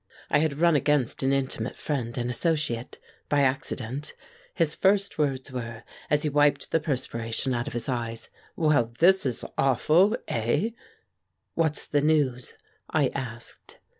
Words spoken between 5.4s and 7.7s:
were, as he wiped the perspiration out